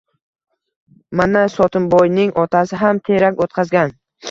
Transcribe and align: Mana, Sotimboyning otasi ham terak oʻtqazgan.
Mana, 1.21 1.43
Sotimboyning 1.57 2.33
otasi 2.47 2.83
ham 2.83 3.05
terak 3.13 3.47
oʻtqazgan. 3.49 3.97